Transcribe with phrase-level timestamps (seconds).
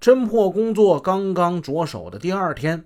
[0.00, 2.82] 侦破工作刚刚着手的第二天，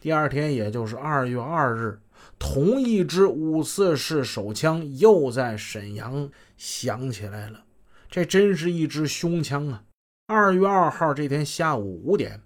[0.00, 2.00] 第二天也就是二月二日，
[2.40, 7.62] 同一支五四式手枪又在沈阳响起来了。
[8.10, 9.84] 这真是一支凶枪啊！
[10.26, 12.40] 二月二号这天下午五点，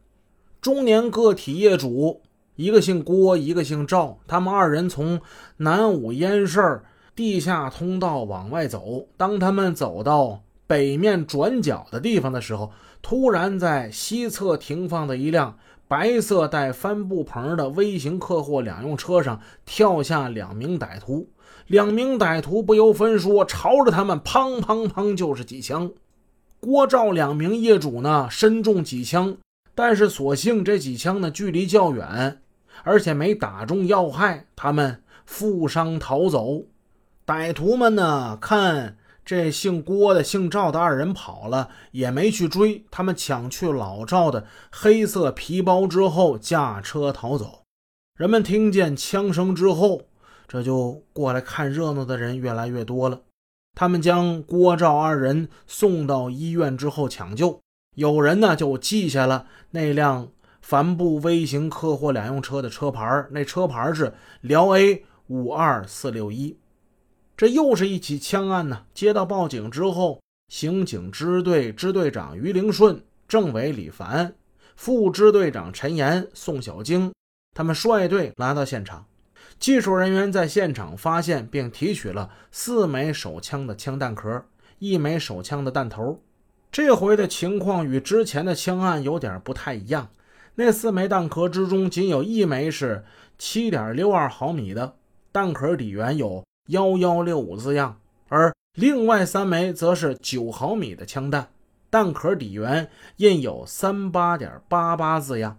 [0.60, 2.20] 中年个体业主，
[2.56, 5.18] 一个姓郭，一个姓赵，他们二人从
[5.56, 6.82] 南五烟市
[7.16, 9.06] 地下通道往外走。
[9.16, 12.70] 当他们走到北面转角的地方的时候，
[13.02, 15.58] 突然在西侧停放的一辆
[15.88, 21.28] 白色带帆布棚的微型客货两用车上跳下两名歹徒。
[21.66, 25.90] 两名歹徒不由分说，朝着他们砰砰砰就是几枪。
[26.60, 29.38] 郭赵两名业主呢，身中几枪，
[29.74, 32.40] 但是所幸这几枪呢距离较远，
[32.84, 36.62] 而且没打中要害，他们负伤逃走。
[37.26, 38.96] 歹徒们呢，看
[39.30, 47.62] 这姓郭的、姓赵的二人跑了，也没去追，他们抢去老赵的黑色皮包之后，驾车逃走。
[48.18, 50.02] 人们听见枪声之后，
[50.48, 53.20] 这就过来看热闹的人越来越多了。
[53.76, 57.60] 他们将郭赵二人送到医院之后抢救，
[57.94, 60.26] 有人呢就记下了那辆
[60.60, 66.58] 帆布微型客货两用车的车牌，那车牌是辽 A 五二四六一。
[67.40, 68.84] 这又是一起枪案呢。
[68.92, 74.34] 接到报警之后，刑警支队支队长于灵顺、政委李凡、
[74.76, 77.10] 副支队长陈岩、宋小晶，
[77.56, 79.06] 他们率队来到现场。
[79.58, 84.44] 技术人员在现场发现并提取了四枚手枪的枪弹壳，
[84.78, 86.22] 一枚手枪的弹头。
[86.70, 90.10] 这回的情况与之前的枪案有点不太一样。
[90.56, 93.02] 那四枚弹壳之中，仅有一枚是
[93.38, 94.96] 7.62毫米的，
[95.32, 101.48] 弹壳底缘有1165字样，而另外三枚则是9毫米的枪弹，
[101.90, 105.58] 弹壳底缘印有38.88字样。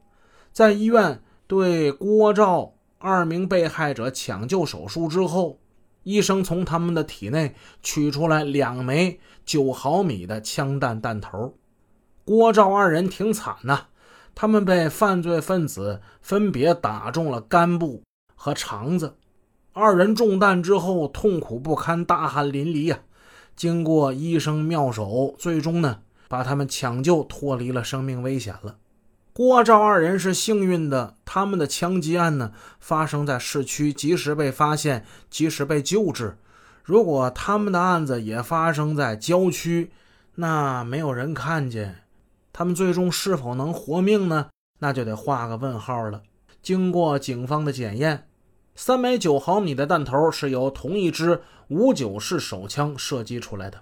[0.51, 2.73] 在医院对郭照。
[3.03, 5.57] 二名被害者抢救手术之后，
[6.03, 11.55] 医生从他们的体内取出来两枚九毫米的枪弹弹头。
[12.23, 13.87] 郭赵二人挺惨呐，
[14.35, 18.03] 他们被犯罪分子分别打中了肝部
[18.35, 19.17] 和肠子。
[19.73, 22.99] 二人中弹之后痛苦不堪，大汗淋漓呀。
[23.55, 28.77] 经过医生妙手，最终呢把他们抢救脱离了生命危险了。
[29.33, 32.51] 郭赵二人是幸运的，他们的枪击案呢
[32.81, 36.37] 发生在市区，及时被发现，及时被救治。
[36.83, 39.91] 如果他们的案子也发生在郊区，
[40.35, 42.03] 那没有人看见，
[42.51, 44.47] 他们最终是否能活命呢？
[44.79, 46.23] 那就得画个问号了。
[46.61, 48.27] 经过警方的检验，
[48.75, 53.81] 三枚九毫米的弹头是由同一支五九式手枪射击出来的。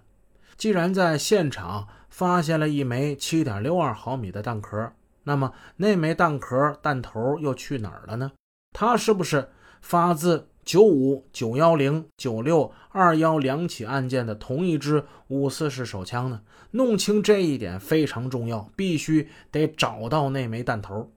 [0.58, 4.92] 既然在现场发现了一枚七点六二毫米的弹壳。
[5.24, 8.32] 那么那枚弹壳弹头又去哪儿了呢？
[8.72, 16.42] 它是不是发自九五九幺零九六二幺两起案件的同一支五四式手枪呢？
[16.72, 21.12] 弄清这一点非常重要，必须得找到那枚弹头。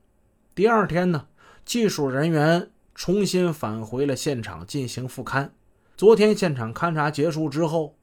[0.54, 1.26] 第二天呢，
[1.64, 5.50] 技术人员重新返回了现场进行复勘。
[5.96, 7.96] 昨天现场勘查结束之后，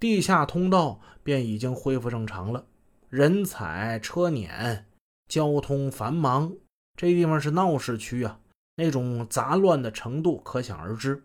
[0.00, 2.64] 地下通道便已经恢复正常了，
[3.08, 4.86] 人踩车碾。
[5.28, 6.52] 交通繁忙，
[6.96, 8.38] 这地方是闹市区啊，
[8.76, 11.22] 那种杂乱的程度可想而知。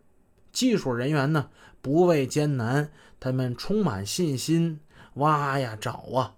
[0.51, 1.50] 技术人员呢
[1.81, 2.89] 不畏艰难，
[3.19, 4.79] 他们充满信心，
[5.16, 6.35] 挖呀找啊。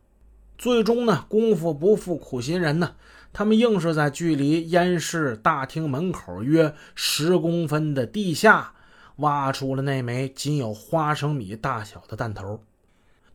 [0.57, 2.95] 最终呢，功夫不负苦心人呢，
[3.31, 8.73] 他们硬是在距离烟市大厅门口约十公分的地下
[9.17, 12.63] 挖出了那枚仅有花生米大小的弹头。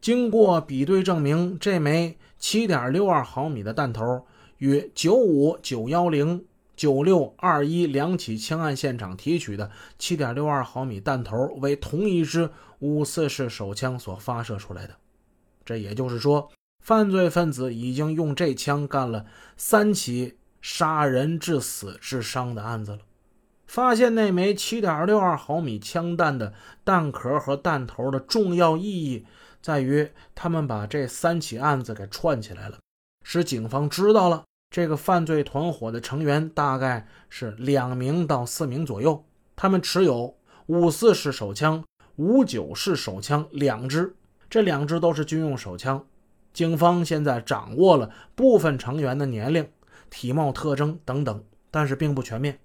[0.01, 4.27] 经过比对证明，这枚七点六二毫米的弹头
[4.59, 6.45] 与九五九幺零
[6.77, 12.51] 九六二一两起枪案现场提取的七点六二毫米弹头为同一支
[12.81, 14.95] 五四式手枪所发射出来的。
[15.65, 16.51] 这也就是说，
[16.85, 19.25] 犯罪分子已经用这枪干了
[19.57, 22.99] 三起杀人致死致伤的案子了。
[23.67, 26.53] 发现那枚七点六二毫米枪弹的
[26.85, 29.25] 弹壳和弹头的重要意义。
[29.63, 32.77] 在于他们把这三起案子给串起来了，
[33.23, 39.25] 使警方知道了这个犯罪团伙的成员大概是两名到四名左右。
[39.57, 41.83] 他们持有五四式手枪、
[42.17, 44.15] 五九式手枪两支，
[44.51, 46.05] 这两支都是军用手枪。
[46.55, 49.67] 警方现在掌握了部分成员的年龄、
[50.09, 52.59] 体貌特征等等，但是并不全面。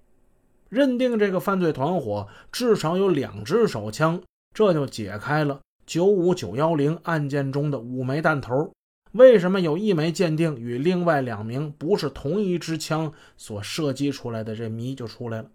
[0.68, 4.22] 认定这个犯罪团伙至少有两支手枪，
[4.54, 5.60] 这就解开了。
[5.84, 8.72] 九五九幺零案件中的五枚弹头，
[9.10, 15.50] 为什么有一枚鉴定与另外两名不是同一支枪所射击出来的这谜就出来了。